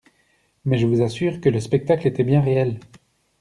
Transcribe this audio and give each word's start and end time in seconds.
Mais 0.65 0.79
je 0.79 0.87
vous 0.87 1.03
assure 1.03 1.39
que 1.41 1.49
le 1.49 1.59
spectacle 1.59 2.07
était 2.07 2.23
bien 2.23 2.41
réel. 2.41 2.79